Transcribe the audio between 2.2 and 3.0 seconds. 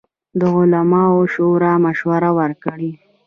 ورکوي